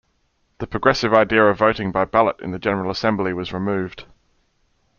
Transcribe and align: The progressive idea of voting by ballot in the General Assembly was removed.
The 0.57 0.65
progressive 0.65 1.13
idea 1.13 1.45
of 1.45 1.59
voting 1.59 1.91
by 1.91 2.05
ballot 2.05 2.39
in 2.39 2.49
the 2.49 2.57
General 2.57 2.89
Assembly 2.89 3.33
was 3.33 3.53
removed. 3.53 4.05